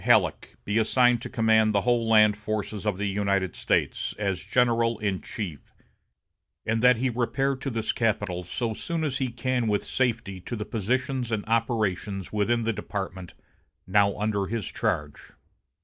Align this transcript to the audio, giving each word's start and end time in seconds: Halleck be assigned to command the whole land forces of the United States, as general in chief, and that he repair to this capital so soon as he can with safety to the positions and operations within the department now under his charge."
Halleck 0.03 0.55
be 0.65 0.79
assigned 0.79 1.21
to 1.21 1.29
command 1.29 1.75
the 1.75 1.81
whole 1.81 2.09
land 2.09 2.35
forces 2.35 2.87
of 2.87 2.97
the 2.97 3.05
United 3.05 3.55
States, 3.55 4.15
as 4.17 4.43
general 4.43 4.97
in 4.97 5.21
chief, 5.21 5.75
and 6.65 6.81
that 6.81 6.97
he 6.97 7.11
repair 7.11 7.55
to 7.57 7.69
this 7.69 7.91
capital 7.91 8.41
so 8.41 8.73
soon 8.73 9.03
as 9.03 9.19
he 9.19 9.27
can 9.29 9.67
with 9.67 9.83
safety 9.83 10.41
to 10.41 10.55
the 10.55 10.65
positions 10.65 11.31
and 11.31 11.45
operations 11.45 12.33
within 12.33 12.63
the 12.63 12.73
department 12.73 13.35
now 13.85 14.17
under 14.17 14.47
his 14.47 14.65
charge." 14.65 15.33